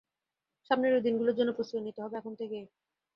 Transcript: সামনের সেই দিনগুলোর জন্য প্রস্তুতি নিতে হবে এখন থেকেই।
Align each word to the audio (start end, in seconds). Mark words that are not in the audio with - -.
সামনের 0.71 0.91
সেই 0.93 1.05
দিনগুলোর 1.05 1.37
জন্য 1.39 1.51
প্রস্তুতি 1.53 1.81
নিতে 1.83 1.99
হবে 2.01 2.15
এখন 2.17 2.33
থেকেই। 2.35 2.65